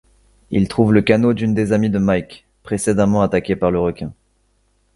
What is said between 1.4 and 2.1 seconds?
des amies de